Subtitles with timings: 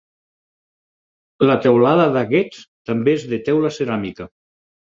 [1.49, 4.31] La teulada d'aquests també és de teula ceràmica.